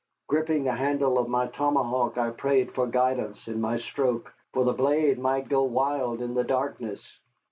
[0.25, 4.73] Gripping the handle of my tomahawk, I prayed for guidance in my stroke, for the
[4.73, 7.19] blade might go wild in the darkness.